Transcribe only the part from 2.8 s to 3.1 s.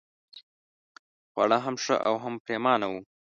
وو.